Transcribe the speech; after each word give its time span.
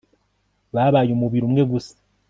babaye 0.75 1.09
umubiri 1.13 1.43
umwe 1.45 1.63
gusa 1.71 1.93